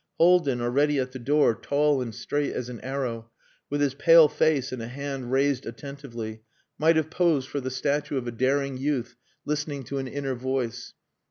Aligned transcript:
Haldin, 0.17 0.61
already 0.61 0.97
at 0.97 1.11
the 1.11 1.19
door, 1.19 1.53
tall 1.53 2.01
and 2.01 2.15
straight 2.15 2.53
as 2.53 2.69
an 2.69 2.79
arrow, 2.81 3.29
with 3.69 3.81
his 3.81 3.93
pale 3.93 4.27
face 4.27 4.71
and 4.71 4.81
a 4.81 4.87
hand 4.87 5.31
raised 5.31 5.63
attentively, 5.67 6.41
might 6.79 6.95
have 6.95 7.11
posed 7.11 7.47
for 7.47 7.59
the 7.59 7.69
statue 7.69 8.17
of 8.17 8.25
a 8.25 8.31
daring 8.31 8.77
youth 8.77 9.15
listening 9.45 9.83
to 9.83 9.99
an 9.99 10.07
inner 10.07 10.33
voice. 10.33 10.95